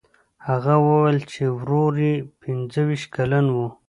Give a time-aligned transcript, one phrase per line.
[0.47, 3.57] هغه وویل چې ورور یې پنځه ویشت کلن و.